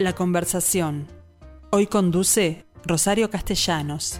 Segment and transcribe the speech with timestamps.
[0.00, 1.06] La conversación.
[1.68, 4.18] Hoy conduce Rosario Castellanos.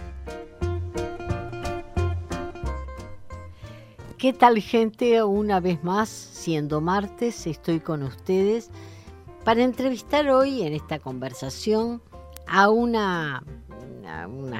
[4.19, 5.23] ¿Qué tal gente?
[5.23, 8.69] Una vez más, siendo martes, estoy con ustedes
[9.43, 12.03] para entrevistar hoy en esta conversación
[12.45, 13.41] a una,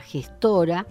[0.03, 0.87] gestora,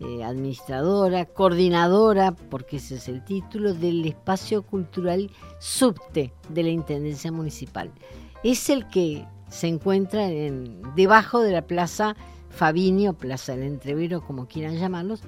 [0.00, 7.30] eh, administradora, coordinadora, porque ese es el título, del espacio cultural subte de la Intendencia
[7.30, 7.92] Municipal.
[8.42, 12.16] Es el que se encuentra en, debajo de la Plaza
[12.50, 15.22] Fabinio, Plaza del Entrevero, como quieran llamarlos,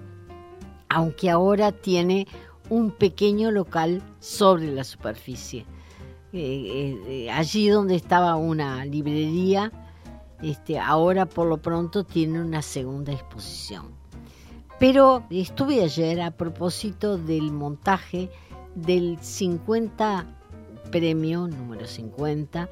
[0.88, 2.27] aunque ahora tiene
[2.69, 5.66] un pequeño local sobre la superficie.
[6.33, 9.73] Eh, eh, eh, allí donde estaba una librería,
[10.43, 13.91] este, ahora por lo pronto tiene una segunda exposición.
[14.79, 18.30] Pero estuve ayer a propósito del montaje
[18.74, 20.40] del 50
[20.91, 22.69] premio número 50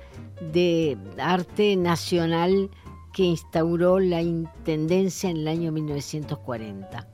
[0.53, 2.71] de arte nacional
[3.13, 7.09] que instauró la Intendencia en el año 1940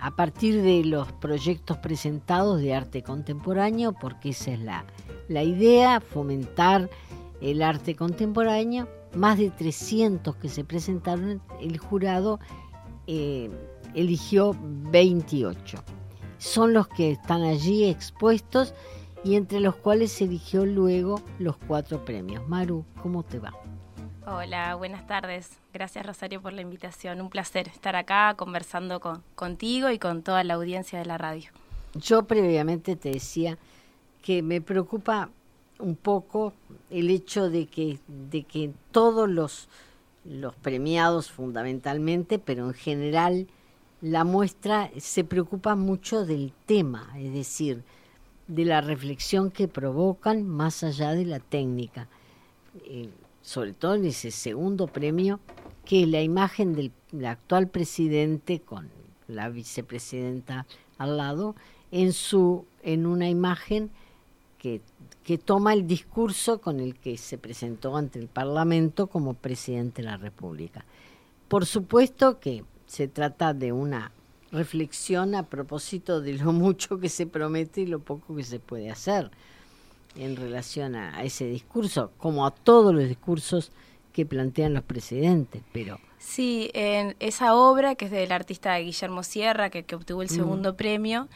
[0.00, 4.84] a partir de los proyectos presentados de arte contemporáneo, porque esa es la,
[5.28, 6.88] la idea, fomentar
[7.40, 12.38] el arte contemporáneo, más de 300 que se presentaron, el jurado
[13.06, 13.50] eh,
[13.94, 15.82] eligió 28.
[16.38, 18.74] Son los que están allí expuestos
[19.28, 22.48] y entre los cuales se eligió luego los cuatro premios.
[22.48, 23.52] Maru, ¿cómo te va?
[24.26, 25.50] Hola, buenas tardes.
[25.70, 27.20] Gracias Rosario por la invitación.
[27.20, 31.50] Un placer estar acá conversando con, contigo y con toda la audiencia de la radio.
[31.92, 33.58] Yo previamente te decía
[34.22, 35.28] que me preocupa
[35.78, 36.54] un poco
[36.88, 39.68] el hecho de que, de que todos los,
[40.24, 43.46] los premiados fundamentalmente, pero en general
[44.00, 47.84] la muestra se preocupa mucho del tema, es decir,
[48.48, 52.08] de la reflexión que provocan más allá de la técnica.
[52.84, 53.10] Eh,
[53.42, 55.40] sobre todo en ese segundo premio,
[55.84, 56.92] que la imagen del,
[57.24, 58.90] actual presidente con
[59.26, 60.66] la vicepresidenta
[60.98, 61.54] al lado,
[61.90, 63.90] en, su, en una imagen
[64.58, 64.82] que,
[65.24, 70.08] que toma el discurso con el que se presentó ante el Parlamento como presidente de
[70.08, 70.84] la República.
[71.48, 74.12] Por supuesto que se trata de una
[74.52, 78.90] reflexión a propósito de lo mucho que se promete y lo poco que se puede
[78.90, 79.30] hacer
[80.16, 83.70] en relación a, ese discurso, como a todos los discursos
[84.12, 86.00] que plantean los presidentes, pero...
[86.18, 90.34] Sí, en esa obra, que es del artista Guillermo Sierra, que, obtuvo el mm.
[90.34, 91.28] segundo premio,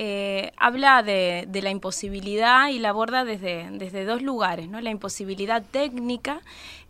[0.00, 4.80] eh, habla de, la imposibilidad y la aborda desde, desde dos lugares, ¿no?
[4.80, 6.40] La imposibilidad técnica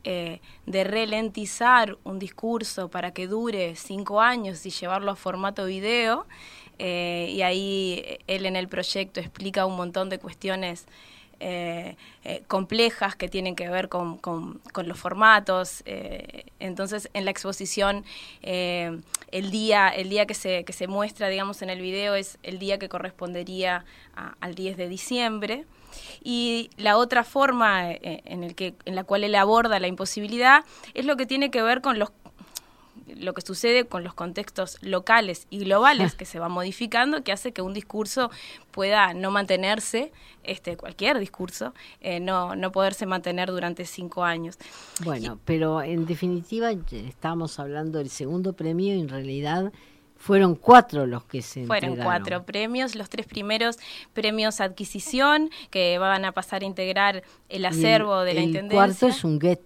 [0.05, 6.27] eh, de ralentizar un discurso para que dure cinco años y llevarlo a formato video,
[6.79, 10.85] eh, y ahí él en el proyecto explica un montón de cuestiones
[11.41, 14.21] eh, eh, complejas que tienen que ver con,
[14.85, 15.83] los formatos.
[15.87, 18.05] Eh, entonces, en la exposición,
[18.43, 22.59] el día, el día que, se, que se muestra, digamos, en el video es el
[22.59, 23.85] día que correspondería
[24.41, 25.65] al 10 de diciembre.
[26.23, 31.07] Y la otra forma en, el que, en la cual él aborda la imposibilidad es
[31.07, 32.11] lo que tiene que ver con los
[33.17, 37.53] lo que sucede con los contextos locales y globales que se va modificando, que hace
[37.53, 38.31] que un discurso
[38.71, 40.13] pueda no mantenerse,
[40.45, 44.59] este, cualquier discurso, eh, no, no poderse mantener durante cinco años.
[45.05, 49.73] Bueno, pero en definitiva estábamos hablando del segundo premio y en realidad
[50.19, 53.79] fueron cuatro los que se Fueron cuatro premios, los tres primeros
[54.13, 58.85] premios adquisición que van a pasar a integrar el acervo de la Intendencia.
[58.85, 59.61] El cuarto es un get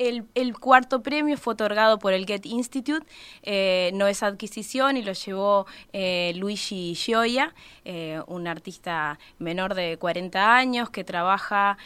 [0.00, 3.06] el, cuarto premio fue otorgado por el Get Institute,
[3.42, 9.98] eh, no es adquisición y lo llevó eh, Luigi Gioia, eh, un artista menor de
[9.98, 11.76] 40 años que trabaja,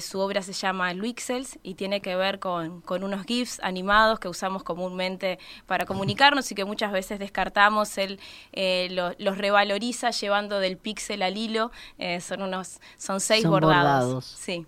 [0.00, 4.62] su obra se llama Luixels y tiene que ver con, unos GIFs animados que usamos
[4.62, 8.20] comúnmente para comunicarnos y que muchas veces descartamos, él
[9.18, 11.72] los revaloriza llevando del píxel al hilo,
[12.20, 14.24] son unos, son seis bordados.
[14.24, 14.64] Sí.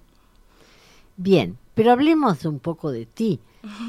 [1.17, 3.39] Bien, pero hablemos un poco de ti,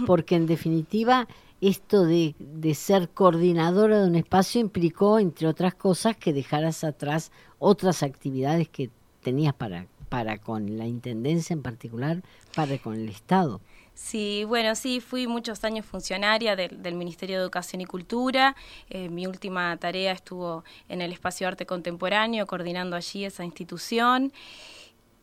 [0.06, 1.26] porque en definitiva
[1.62, 2.36] esto de,
[2.76, 8.90] ser coordinadora de un espacio implicó, entre otras cosas, que dejaras atrás otras actividades que
[9.24, 12.24] tenías para, para con la Intendencia en particular,
[12.54, 13.62] para con el Estado.
[13.94, 18.58] Sí, bueno, sí, fui muchos años funcionaria del, Ministerio de Educación y Cultura.
[18.90, 24.34] Eh, mi última tarea estuvo en el Espacio Arte Contemporáneo, coordinando allí esa institución.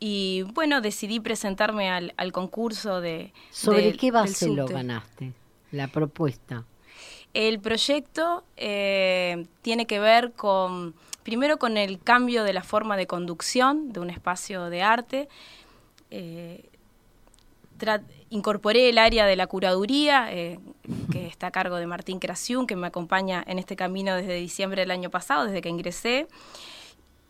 [0.07, 3.33] Y bueno, decidí presentarme al, concurso de...
[3.51, 5.33] ¿Sobre qué base lo ganaste,
[5.73, 6.67] la propuesta?
[7.33, 13.07] El proyecto eh, tiene que ver con, primero con el cambio de la forma de
[13.07, 15.27] conducción de un espacio de arte.
[16.11, 16.69] Eh,
[18.29, 20.59] incorporé el área de la curaduría, eh,
[21.13, 24.83] que está a cargo de Martín Craciún, que me acompaña en este camino desde diciembre
[24.83, 26.29] del año pasado, desde que ingresé.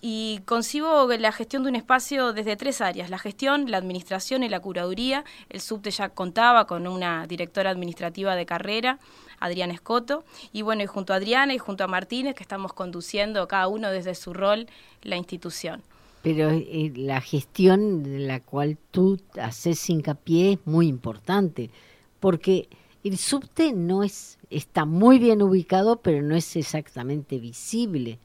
[0.06, 4.51] Y concibo la gestión de un espacio desde tres áreas, la gestión, la administración y
[4.51, 5.25] la curaduría.
[5.49, 8.99] El subte ya contaba con una directora administrativa de carrera,
[9.41, 13.49] Adriana Escoto, y bueno, y junto a Adriana y junto a Martínez, que estamos conduciendo
[13.49, 14.67] cada uno desde su rol
[15.01, 15.83] la institución.
[16.21, 21.71] Pero eh, la gestión de la cual tú haces hincapié es muy importante,
[22.21, 22.69] porque
[23.05, 28.19] el subte no es, está muy bien ubicado, pero no es exactamente visible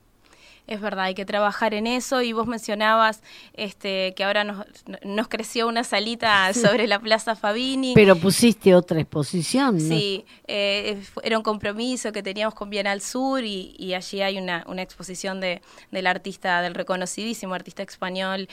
[0.70, 3.24] es verdad, hay que trabajar en eso y vos mencionabas
[3.54, 4.66] este, que ahora nos,
[5.04, 7.94] nos creció una salita sobre la Plaza Fabini.
[7.96, 9.96] Pero pusiste otra exposición, ¿no?
[9.96, 14.64] Sí, eh, era un compromiso que teníamos con Bienal Sur y, y allí hay una,
[14.68, 15.62] una exposición de,
[15.92, 18.48] del artista, del reconocidísimo artista español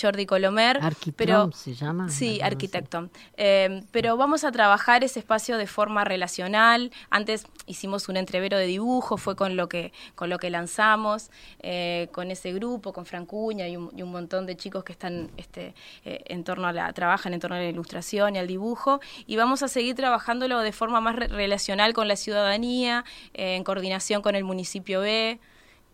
[0.00, 0.78] Jordi Colomer.
[0.82, 2.10] Arquitecto se llama.
[2.10, 3.08] Sí, arquitecto.
[3.38, 6.92] Eh, pero vamos a trabajar ese espacio de forma relacional.
[7.08, 11.30] Antes hicimos un entrevero de dibujo, fue con lo que, con lo que lanzamos.
[11.60, 15.30] Eh, con ese grupo, con Francuña y un, y un montón de chicos que están
[15.36, 15.74] este,
[16.04, 19.36] eh, en torno a la, trabajan en torno a la ilustración y al dibujo, y
[19.36, 24.34] vamos a seguir trabajándolo de forma más relacional con la ciudadanía, eh, en coordinación con
[24.34, 25.38] el municipio B,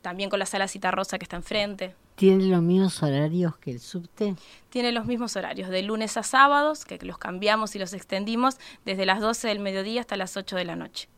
[0.03, 1.95] también con la sala Citarrosa que está enfrente.
[2.17, 4.35] ¿Tiene los mismos horarios que el subte?
[4.69, 9.07] Tiene los mismos horarios, de lunes a sábados, que los cambiamos y los extendimos desde
[9.07, 11.09] las 12 del mediodía hasta las 8 de la noche.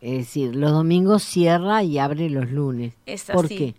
[0.00, 2.94] Es decir, los domingos cierra y abre los lunes.
[3.04, 3.74] Es ¿Por qué?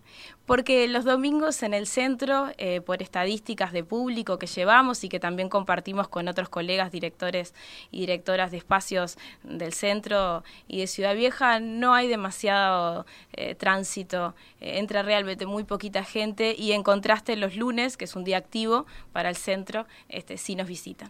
[0.46, 5.20] Porque los domingos en el centro, eh, por estadísticas de público que llevamos y que
[5.20, 7.56] también compartimos con otros colegas directores
[7.90, 14.36] y directoras de espacios del centro y de Ciudad Vieja, no hay demasiado eh, tránsito,
[14.60, 18.38] eh, entra realmente muy poquita gente y en contraste los lunes, que es un día
[18.38, 21.10] activo para el centro, este, sí nos visitan.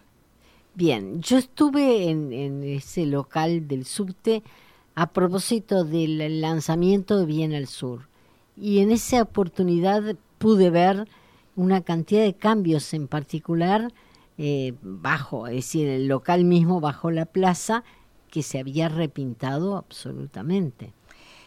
[0.73, 4.41] Bien, yo estuve en, en ese local del subte
[4.95, 8.07] a propósito del lanzamiento de Bien al Sur.
[8.57, 11.07] Y en esa oportunidad pude ver
[11.55, 13.91] una cantidad de cambios, en particular
[14.37, 17.83] eh, bajo, es decir, el local mismo bajo la plaza,
[18.29, 20.93] que se había repintado absolutamente.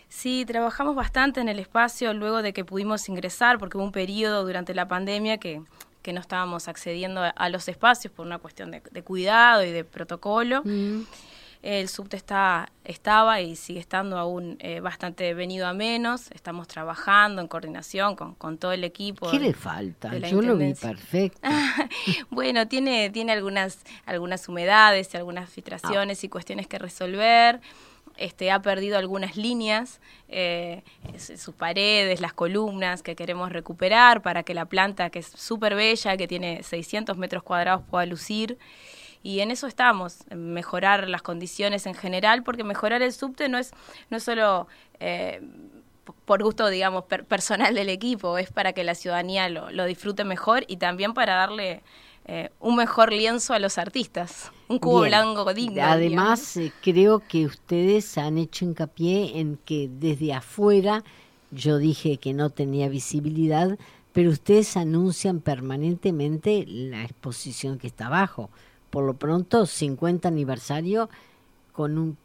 [0.09, 4.45] Sí, trabajamos bastante en el espacio luego de que pudimos ingresar, porque hubo un periodo
[4.45, 5.63] durante la pandemia que,
[6.03, 10.63] que no estábamos accediendo a, los espacios por una cuestión de, cuidado y de protocolo.
[10.65, 11.03] Mm
[11.65, 16.31] el subte está, estaba y sigue estando aún eh, bastante venido a menos.
[16.33, 19.31] Estamos trabajando en coordinación con, con todo el equipo.
[19.31, 20.15] ¿Qué le falta?
[20.19, 21.41] Yo lo vi perfecto.
[22.31, 27.63] bueno, tiene, tiene algunas, algunas humedades y algunas filtraciones y cuestiones que resolver.
[28.19, 30.83] Este, ha perdido algunas líneas, eh,
[31.19, 36.19] sus paredes, las columnas que queremos recuperar para que la planta, que es súper bella,
[36.19, 38.59] que tiene 600 metros cuadrados, pueda lucir
[39.25, 43.57] y en eso estamos, en mejorar las condiciones en general, porque mejorar el subte no
[43.57, 43.73] es,
[44.11, 44.69] no solo
[45.01, 45.41] eh,
[46.27, 50.65] por gusto, digamos, personal del equipo, es para que la ciudadanía lo, lo disfrute mejor
[50.69, 51.83] y también para darle
[52.27, 55.83] eh, un mejor lienzo a los artistas, un cubo blanco digno.
[55.83, 61.03] Además, eh, creo que ustedes han hecho hincapié en que desde afuera,
[61.51, 63.79] yo dije que no tenía visibilidad,
[64.13, 68.51] pero ustedes anuncian permanentemente la exposición que está abajo
[68.95, 71.11] por lo pronto 50 aniversario
[71.73, 72.17] con un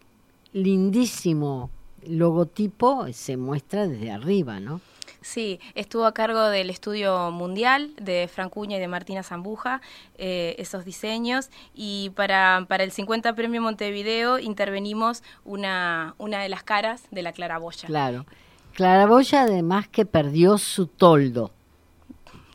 [0.54, 1.72] lindísimo
[2.08, 4.80] logotipo se muestra desde arriba, ¿no?
[5.22, 9.82] Sí, estuvo a cargo del estudio mundial de Francuña y de Martina Zambuja,
[10.20, 16.62] eh, esos diseños, y para, para el 50 Premio Montevideo intervenimos una, una de las
[16.62, 17.88] caras de la claraboya.
[17.88, 18.28] Claro.
[18.76, 21.52] Claraboya además que perdió su toldo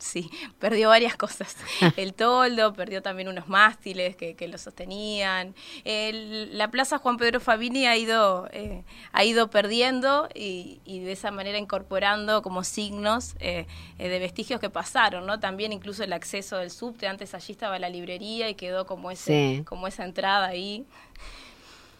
[0.04, 1.56] sí, perdió varias cosas.
[1.96, 5.54] El toldo, perdió también unos mástiles que, que lo sostenían.
[5.84, 11.58] la Plaza Juan Pedro Fabini ha ido, eh, ha ido perdiendo y, de esa manera
[11.58, 13.66] incorporando como signos eh,
[13.99, 15.40] eh, de vestigios que pasaron, ¿no?
[15.40, 19.62] También incluso el acceso del subte, antes allí estaba la librería y quedó como, ese,
[19.66, 20.87] como esa entrada ahí.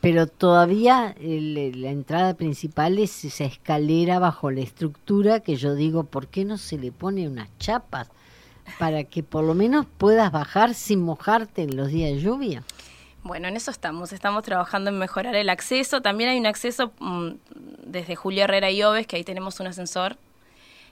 [0.05, 6.29] Pero todavía la entrada principal es esa escalera bajo la estructura que yo digo, ¿por
[6.29, 8.11] qué no se le pone unas chapas
[8.79, 12.63] para que por lo menos puedas bajar sin mojarte en los días de lluvia?
[13.23, 14.13] Bueno, en eso estamos.
[14.13, 16.03] Estamos trabajando en mejorar el acceso.
[16.03, 17.31] También hay un acceso mm,
[17.87, 20.19] desde Julio Herrera y Oves, que ahí tenemos un ascensor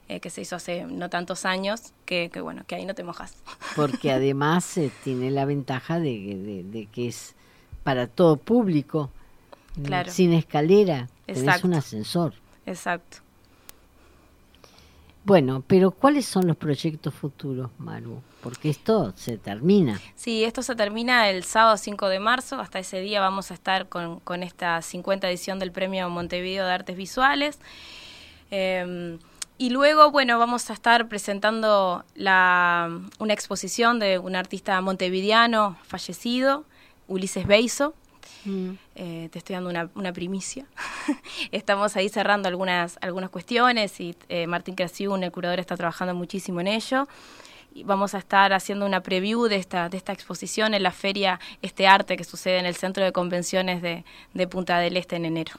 [0.09, 3.35] eh, que se hizo hace no tantos años, que, bueno, que ahí no te mojas.
[3.77, 7.35] Porque además eh, tiene la ventaja de que es
[7.83, 9.11] para todo público,
[10.09, 12.35] sin escalera, es un ascensor.
[12.67, 13.19] Exacto.
[15.25, 18.21] Bueno, pero ¿cuáles son los proyectos futuros, Maru?
[18.43, 20.01] Porque esto se termina.
[20.17, 22.59] Sí, esto se termina el sábado 5 de marzo.
[22.59, 26.73] Hasta ese día vamos a estar con, con esta 50 edición del Premio Montevideo de
[26.73, 27.61] Artes Visuales.
[28.51, 29.17] Eh,
[29.63, 36.65] y luego, bueno, vamos a estar presentando la, una exposición de un artista montevideano fallecido,
[37.13, 37.95] Ulises Beiso.
[38.45, 38.71] Mm.
[38.97, 40.67] Eh, te estoy dando una, una primicia.
[41.53, 46.61] Estamos ahí cerrando algunas, algunas cuestiones y eh, Martín Crasiun, el curador, está trabajando muchísimo
[46.61, 47.07] en ello.
[47.75, 51.41] Y vamos a estar haciendo una preview de esta, de esta exposición en la feria
[51.63, 54.05] Este Arte que sucede en el Centro de Convenciones de,
[54.35, 55.53] de Punta del Este en enero.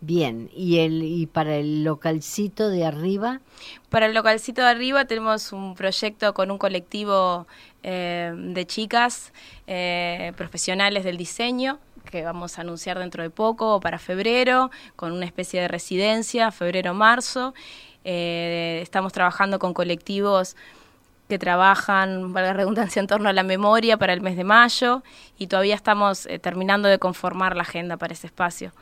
[0.00, 3.40] Bien, ¿y, el, ¿y para el localcito de arriba?
[3.88, 7.46] Para el localcito de arriba tenemos un proyecto con un colectivo
[7.88, 9.32] eh, de chicas
[9.68, 11.78] eh, profesionales del diseño
[12.10, 17.54] que vamos a anunciar dentro de poco, para febrero, con una especie de residencia, febrero-marzo.
[18.02, 20.56] Eh, estamos trabajando con colectivos
[21.28, 25.04] que trabajan, valga la redundancia, en torno a la memoria para el mes de mayo
[25.38, 28.72] y todavía estamos terminando de conformar la agenda para ese espacio.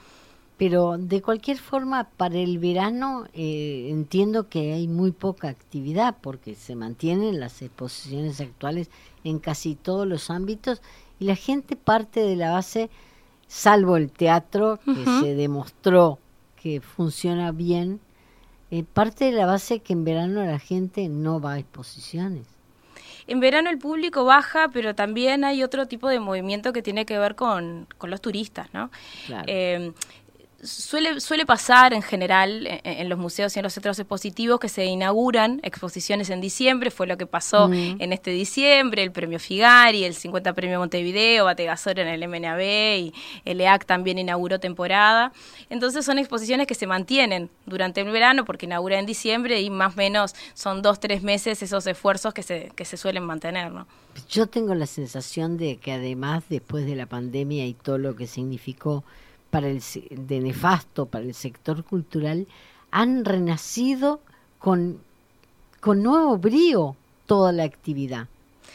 [0.56, 6.54] Pero de cualquier forma, para el verano eh, entiendo que hay muy poca actividad porque
[6.54, 8.88] se mantienen las exposiciones actuales
[9.24, 10.80] en casi todos los ámbitos
[11.18, 12.88] y la gente parte de la base,
[13.48, 16.18] salvo el teatro, que se demostró
[16.64, 18.00] que funciona bien,
[18.70, 22.46] eh, parte de la base que en verano la gente no va a exposiciones.
[23.26, 27.18] En verano el público baja, pero también hay otro tipo de movimiento que tiene que
[27.18, 28.90] ver con, con los turistas, ¿no?
[29.26, 29.44] Claro.
[29.46, 29.92] Eh,
[30.64, 34.84] suele, suele pasar en general en, los museos y en los centros expositivos que se
[34.84, 40.14] inauguran exposiciones en diciembre, fue lo que pasó en este diciembre, el premio Figari, el
[40.14, 45.32] 50 premio Montevideo, Bategasor en el MNAB y el EAC también inauguró temporada.
[45.70, 49.94] Entonces son exposiciones que se mantienen durante el verano porque inaugura en diciembre y más
[49.94, 53.70] o menos son dos, tres meses esos esfuerzos que se, que se suelen mantener.
[53.70, 53.86] ¿no?
[54.28, 58.26] Yo tengo la sensación de que además después de la pandemia y todo lo que
[58.26, 59.04] significó
[59.54, 59.80] para el,
[60.10, 62.48] de nefasto para el sector cultural,
[62.90, 64.18] han renacido
[64.58, 64.98] con,
[65.78, 66.96] con nuevo brío
[67.26, 68.26] toda la actividad.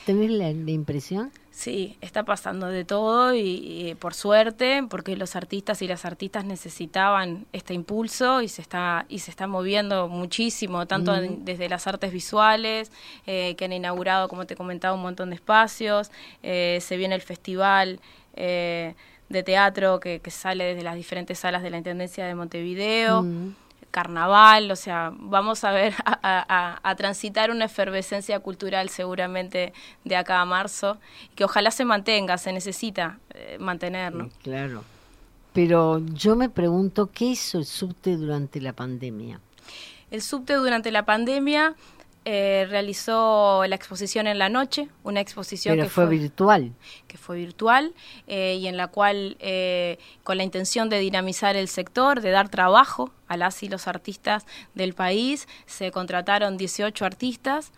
[0.05, 1.33] ¿Tenés la, impresión?
[1.51, 7.45] Sí, está pasando de todo y, por suerte, porque los artistas y las artistas necesitaban
[7.51, 12.89] este impulso y se está y se está moviendo muchísimo, tanto desde las artes visuales
[13.27, 16.09] eh, que han inaugurado, como te comentaba, un montón de espacios.
[16.41, 17.99] Eh, se viene el festival.
[18.33, 18.95] Eh,
[19.29, 23.55] de teatro que, sale desde las diferentes salas de la Intendencia de Montevideo, mm.
[23.91, 30.45] carnaval, o sea, vamos a ver, a, transitar una efervescencia cultural seguramente de acá a
[30.45, 30.97] marzo,
[31.35, 34.29] que ojalá se mantenga, se necesita eh, mantener, ¿no?
[34.43, 34.83] Claro.
[35.53, 39.39] Pero yo me pregunto, ¿qué hizo el subte durante la pandemia?
[40.11, 41.75] El subte durante la pandemia
[42.25, 46.73] eh, realizó la exposición en la noche, una exposición que fue, virtual.
[47.07, 47.93] Que fue virtual
[48.27, 52.49] eh, y en la cual, eh, con la intención de dinamizar el sector, de dar
[52.49, 54.45] trabajo a las y los artistas
[54.75, 57.71] del país, se contrataron 18 artistas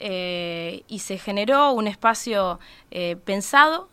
[0.00, 2.58] y se generó un espacio
[3.24, 3.88] pensado,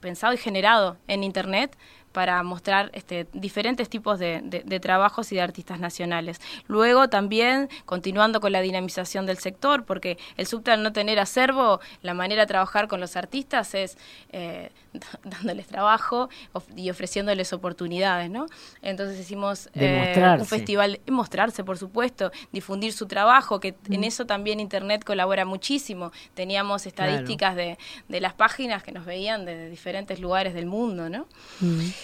[0.00, 1.76] pensado y generado en Internet
[2.12, 4.40] para mostrar este, diferentes tipos de,
[4.80, 6.40] trabajos y de artistas nacionales.
[6.66, 11.80] Luego también continuando con la dinamización del sector, porque el subte al no tener acervo,
[12.02, 13.96] la manera de trabajar con los artistas es
[14.32, 14.70] eh,
[15.24, 16.28] dándoles trabajo
[16.74, 18.46] y ofreciéndoles oportunidades, ¿no?
[18.82, 24.60] Entonces hicimos eh, un festival, mostrarse, por supuesto, difundir su trabajo, que en eso también
[24.60, 26.12] Internet colabora muchísimo.
[26.34, 31.26] Teníamos estadísticas de, las páginas que nos veían de diferentes lugares del mundo, ¿no?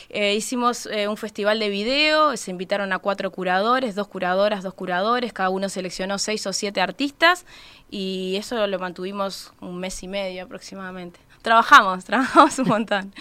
[0.09, 4.75] Eh, hicimos eh, un festival de video, se invitaron a cuatro curadores, dos curadoras, dos
[4.75, 7.47] curadores, cada uno seleccionó seis o siete artistas
[7.91, 11.21] y eso lo mantuvimos un mes y medio aproximadamente.
[11.43, 13.12] Trabajamos, trabajamos un montón.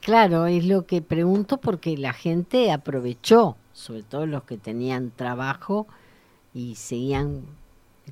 [0.00, 5.86] Claro, es lo que pregunto porque la gente aprovechó, sobre todo los que tenían trabajo
[6.52, 7.46] y seguían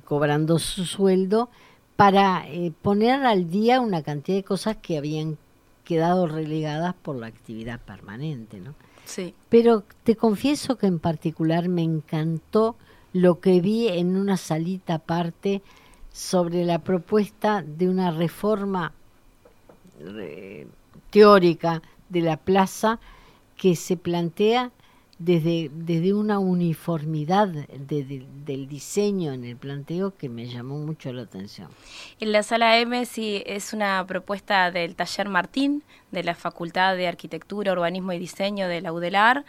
[0.03, 1.49] cobrando su sueldo,
[1.95, 5.37] para eh, poner al día una cantidad de cosas que habían
[5.83, 8.73] quedado relegadas por la actividad permanente, ¿no?
[9.05, 9.33] Sí.
[9.49, 12.75] Pero te confieso que en particular me encantó
[13.11, 15.61] lo que vi en una salita aparte
[16.11, 18.93] sobre la propuesta de una reforma
[19.99, 20.67] eh,
[21.09, 22.99] teórica de la plaza
[23.55, 24.71] que se plantea
[25.23, 31.69] desde, desde una uniformidad del diseño en el planteo que me llamó mucho la atención.
[32.19, 37.07] En la sala M sí es una propuesta del taller Martín de la Facultad de
[37.07, 39.45] Arquitectura, Urbanismo y Diseño de la UDELAR.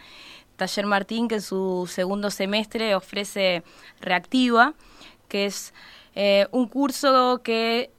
[0.56, 3.64] Taller Martín, que en su segundo semestre ofrece
[4.00, 4.74] Reactiva,
[5.26, 5.74] que es
[6.14, 7.90] eh, un curso que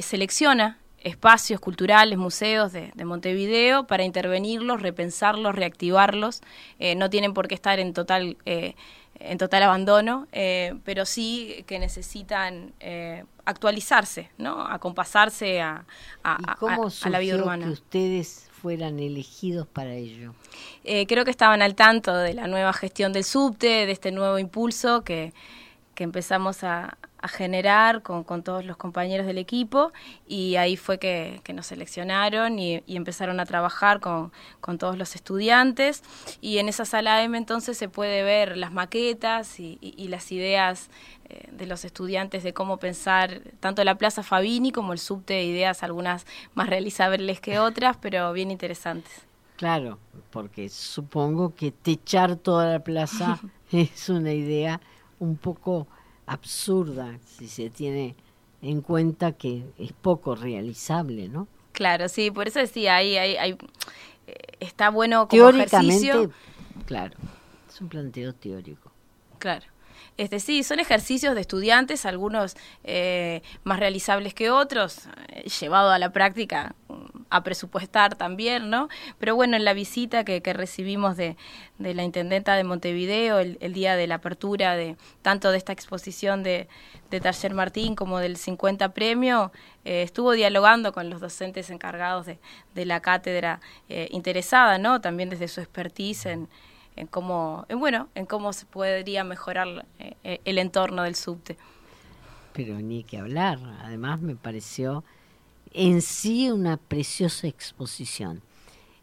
[0.00, 6.42] selecciona espacios culturales, museos de, Montevideo para intervenirlos, repensarlos, reactivarlos.
[6.96, 8.36] no tienen por qué estar en total
[9.20, 14.62] en total abandono, eh, pero sí que necesitan eh, actualizarse, ¿no?
[14.62, 15.84] Acompasarse a,
[16.24, 17.66] a, a, la vida urbana.
[17.66, 20.34] que ustedes fueran elegidos para ello?
[20.84, 24.38] Eh, creo que estaban al tanto de la nueva gestión del subte, de este nuevo
[24.38, 25.34] impulso que,
[25.94, 29.92] que empezamos a, a generar con, con, todos los compañeros del equipo
[30.26, 36.02] y ahí fue que, nos seleccionaron y, empezaron a trabajar con, con, todos los estudiantes
[36.40, 40.90] y en esa sala M entonces se puede ver las maquetas y, las ideas
[41.28, 45.82] eh, de los estudiantes de cómo pensar tanto la Plaza Fabini como el subte, ideas
[45.82, 49.12] algunas más realizables que otras, pero bien interesantes.
[49.56, 49.98] Claro,
[50.30, 53.38] porque supongo que techar toda la plaza
[53.70, 54.80] es una idea
[55.18, 55.86] un poco
[56.30, 58.14] absurda si se tiene
[58.62, 61.48] en cuenta que es poco realizable, ¿no?
[61.72, 63.56] Claro, sí, por eso decía, ahí, ahí,
[64.26, 66.30] eh, está bueno como ejercicio.
[66.86, 67.16] Claro,
[67.68, 68.92] es un planteo teórico.
[69.38, 69.66] Claro.
[70.16, 75.98] Este, sí, son ejercicios de estudiantes, algunos eh, más realizables que otros, eh, llevado a
[75.98, 76.74] la práctica
[77.30, 78.88] a presupuestar también, ¿no?
[79.18, 81.36] Pero bueno, en la visita que, recibimos de,
[81.78, 86.68] la intendenta de Montevideo el, día de la apertura de tanto de esta exposición de,
[87.10, 89.52] de Taller Martín como del 50 premio,
[89.84, 92.38] eh, estuvo dialogando con los docentes encargados de,
[92.84, 95.00] la cátedra eh, interesada, ¿no?
[95.00, 96.48] También desde su expertise en,
[96.96, 101.56] en cómo, en, bueno, en cómo se podría mejorar eh, el entorno del subte.
[102.52, 105.04] Pero ni que hablar, además me pareció
[105.72, 108.42] en sí una preciosa exposición.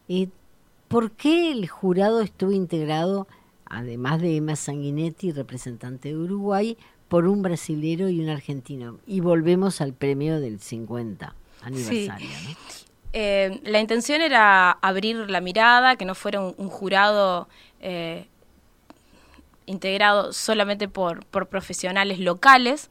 [0.10, 0.30] Eh,
[0.88, 3.28] ¿Por qué el jurado estuvo integrado,
[3.66, 6.78] además de Emma Sanguinetti, representante de Uruguay,
[7.10, 9.00] por un brasilero y un argentino?
[9.06, 12.30] Y volvemos al premio del 50 aniversario.
[13.14, 17.48] Eh, la intención era abrir la mirada, que no fuera un, jurado
[17.82, 18.28] eh,
[19.66, 22.90] integrado solamente por, por profesionales locales,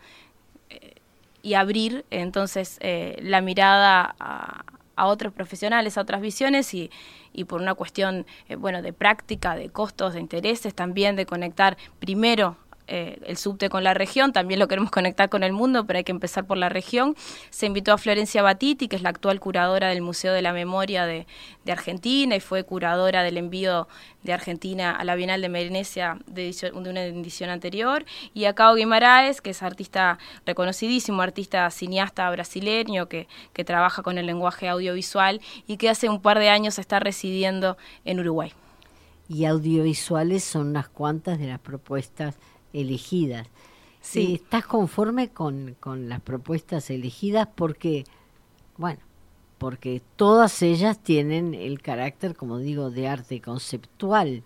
[1.46, 4.64] y abrir entonces eh, la mirada a,
[5.06, 6.90] otros profesionales, a otras visiones y,
[7.32, 11.76] y por una cuestión eh, bueno de práctica, de costos, de intereses, también de conectar
[12.00, 12.56] primero
[12.88, 16.04] eh, el subte con la región, también lo queremos conectar con el mundo, pero hay
[16.04, 17.16] que empezar por la región.
[17.50, 21.06] Se invitó a Florencia Batiti, que es la actual curadora del Museo de la Memoria
[21.06, 21.26] de,
[21.68, 23.88] Argentina y fue curadora del envío
[24.22, 29.40] de Argentina a la Bienal de Venecia de, una edición anterior, y a Cao Guimaraes,
[29.40, 35.76] que es artista reconocidísimo, artista cineasta brasileño que, que trabaja con el lenguaje audiovisual y
[35.76, 38.52] que hace un par de años está residiendo en Uruguay.
[39.28, 42.36] Y audiovisuales son unas cuantas de las propuestas
[42.72, 43.46] elegidas.
[44.00, 44.34] Sí.
[44.34, 47.48] ¿Estás conforme con, con las propuestas elegidas?
[47.54, 48.04] Porque,
[48.76, 49.00] bueno,
[49.58, 54.42] porque todas ellas tienen el carácter, como digo, de arte conceptual.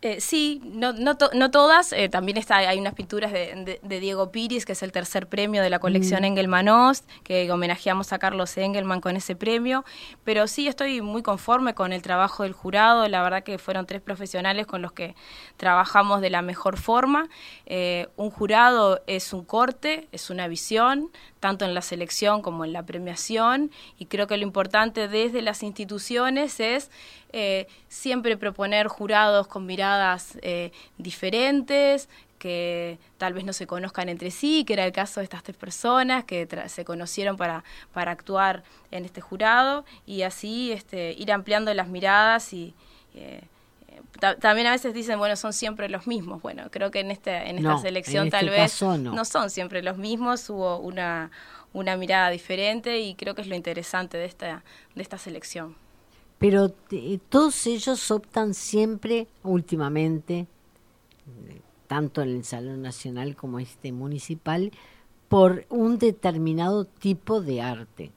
[0.00, 1.92] Eh, sí, no, no, no todas.
[1.92, 5.70] Eh, también está, hay unas pinturas de, Diego Piris, que es el tercer premio de
[5.70, 6.26] la colección mm.
[6.26, 9.84] Engelman Ost, que homenajeamos a Carlos Engelman con ese premio.
[10.22, 13.08] Pero sí, estoy muy conforme con el trabajo del jurado.
[13.08, 15.16] La verdad que fueron tres profesionales con los que
[15.56, 17.28] trabajamos de la mejor forma.
[17.66, 22.72] Eh, un jurado es un corte, es una visión, tanto en la selección como en
[22.72, 23.72] la premiación.
[23.98, 26.88] Y creo que lo importante desde las instituciones es
[27.32, 34.30] eh, siempre proponer jurados con miradas eh, diferentes, que tal vez no se conozcan entre
[34.30, 38.62] sí, que era el caso de estas tres personas que se conocieron para, para actuar
[38.90, 42.74] en este jurado y así este, ir ampliando las miradas y
[43.14, 43.42] eh,
[44.40, 46.40] también a veces dicen, bueno, son siempre los mismos.
[46.40, 48.96] Bueno, creo que en, este, en esta selección tal este vez no.
[48.96, 49.24] no.
[49.24, 51.30] son siempre los mismos, hubo una,
[51.72, 54.62] una mirada diferente y creo que es lo interesante de esta,
[54.94, 55.76] de esta selección
[56.38, 56.70] pero
[57.28, 60.46] todos ellos optan siempre, últimamente,
[61.88, 64.70] tanto en el Salón Nacional como este municipal,
[65.28, 68.12] por un determinado tipo de arte.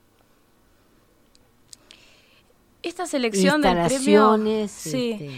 [2.83, 5.31] Esta selección del premio sí, este,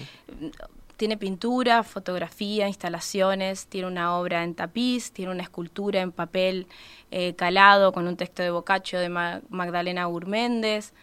[0.98, 6.68] tiene pintura, fotografía, instalaciones, tiene una obra en tapiz, tiene una escultura en papel
[7.12, 10.94] eh, calado con un texto de Boccaccio de Magdalena Urméndez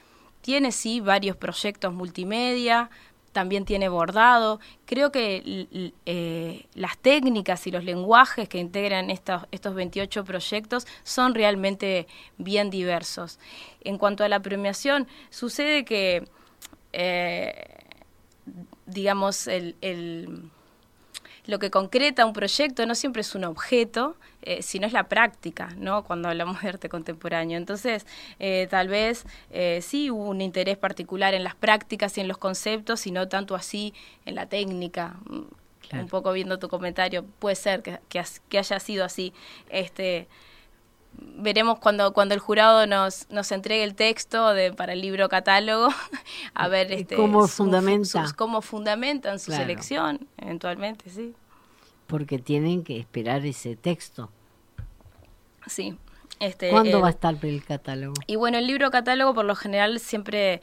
[0.40, 2.90] tiene sí varios proyectos multimedia,
[3.32, 4.60] también tiene bordado.
[4.86, 5.68] Creo que
[6.06, 12.06] eh, las técnicas y los lenguajes que integran estos, estos 28 proyectos son realmente
[12.38, 13.38] bien diversos.
[13.82, 16.24] En cuanto a la premiación, sucede que
[16.92, 17.54] eh,
[18.86, 20.50] digamos, el, el
[21.46, 25.68] lo que concreta un proyecto no siempre es un objeto, eh, sino es la práctica,
[25.76, 26.04] ¿no?
[26.04, 27.58] Cuando hablamos de arte contemporáneo.
[27.58, 28.06] Entonces,
[28.38, 32.38] eh, tal vez eh, sí hubo un interés particular en las prácticas y en los
[32.38, 33.92] conceptos, y no tanto así
[34.24, 35.16] en la técnica.
[35.92, 39.32] Un poco viendo tu comentario, puede ser que, que, haya sido así.
[39.70, 40.28] Este,
[41.12, 45.88] veremos cuando cuando el jurado nos nos entregue el texto de para el libro catálogo
[46.54, 51.34] a ver este cómo fundamenta cómo fundamentan su selección eventualmente sí
[52.10, 54.30] porque tienen que esperar ese texto.
[55.66, 55.96] Sí.
[56.40, 58.14] Este, ¿Cuándo va a estar el catálogo?
[58.26, 60.60] Y bueno, el libro catálogo por lo general siempre,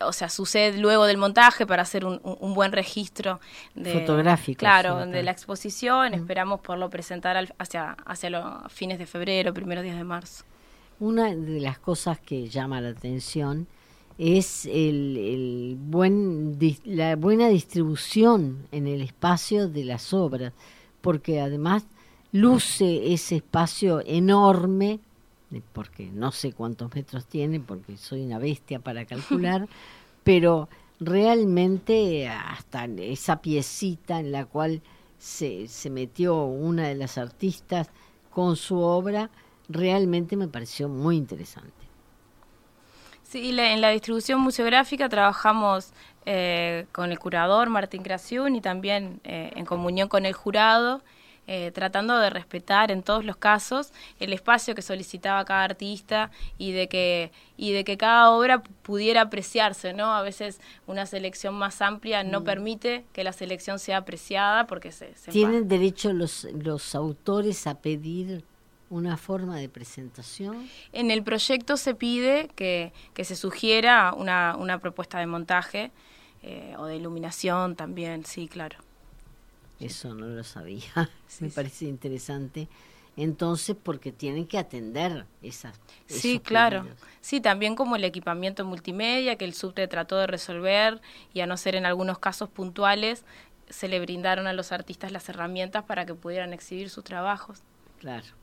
[0.00, 2.20] o sea, sucede luego del montaje para hacer un,
[2.54, 3.40] buen registro
[3.74, 4.58] de, fotográfico.
[4.58, 6.12] Claro, de la exposición.
[6.12, 10.44] Esperamos poderlo presentar hacia, hacia los fines de febrero, primeros días de marzo.
[11.00, 13.66] Una de las cosas que llama la atención
[14.18, 20.52] es el, el buen, la buena distribución en el espacio de las obras
[21.02, 21.84] porque además
[22.32, 25.00] luce ese espacio enorme,
[25.74, 29.68] porque no sé cuántos metros tiene, porque soy una bestia para calcular,
[30.24, 34.80] pero realmente hasta esa piecita en la cual
[35.18, 37.90] se, se metió una de las artistas
[38.30, 39.30] con su obra,
[39.68, 41.82] realmente me pareció muy interesante.
[43.32, 45.92] Sí, en la distribución museográfica trabajamos
[46.26, 51.02] eh, con el curador Martín Graciún y también eh, en comunión con el jurado,
[51.48, 56.70] eh, tratando de respetar en todos los casos el espacio que solicitaba cada artista y
[56.70, 60.14] de que y de que cada obra pudiera apreciarse, ¿no?
[60.14, 62.44] A veces una selección más amplia no mm.
[62.44, 68.44] permite que la selección sea apreciada porque se, tienen derecho los los autores a pedir
[68.92, 70.68] una forma de presentación?
[70.92, 75.90] En el proyecto se pide que, que se sugiera una, una propuesta de montaje
[76.42, 78.78] eh, o de iluminación también, sí, claro.
[79.80, 82.68] Eso no lo sabía, me parece interesante.
[83.16, 85.78] Entonces, porque tienen que atender esas.
[86.06, 86.86] Sí, claro.
[87.20, 91.02] Sí, también como el equipamiento multimedia que el subte trató de resolver
[91.34, 93.24] y a no ser en algunos casos puntuales,
[93.68, 97.60] se le brindaron a los artistas las herramientas para que pudieran exhibir sus trabajos.
[98.00, 98.41] Claro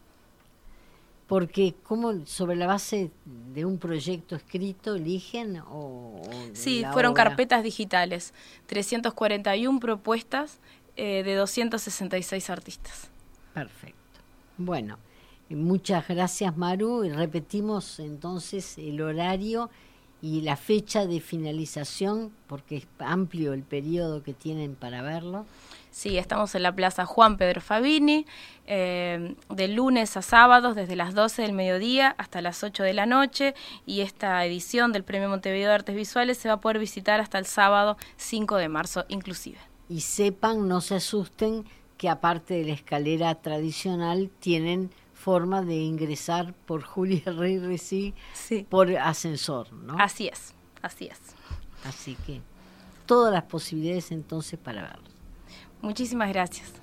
[1.29, 3.11] porque como sobre la base
[3.53, 8.33] de un proyecto escrito eligen o, sí fueron carpetas digitales
[8.65, 10.59] 341 propuestas
[10.97, 13.09] eh, de 266 artistas.
[13.53, 13.95] Perfecto.
[14.57, 14.97] Bueno
[15.55, 17.03] muchas gracias Maru.
[17.03, 19.69] Y repetimos entonces el horario
[20.21, 25.45] y la fecha de finalización porque es amplio el periodo que tienen para verlo
[25.91, 28.25] Sí, estamos en la Plaza Juan Pedro Fabini,
[28.67, 33.05] eh, de lunes a sábados, desde las 12 del mediodía hasta las 8 de la
[33.05, 37.19] noche, y esta edición del Premio Montevideo de Artes Visuales se va a poder visitar
[37.19, 39.57] hasta el sábado 5 de marzo inclusive.
[39.89, 41.65] Y sepan, no se asusten,
[41.97, 48.13] que aparte de la escalera tradicional, tienen forma de ingresar por Julia Rey sí.
[48.69, 49.97] por ascensor, ¿no?
[49.99, 51.19] Así es, así es.
[51.83, 52.41] Así que
[53.05, 55.18] todas las posibilidades entonces para verlo.
[55.81, 56.73] Muchísimas gracias.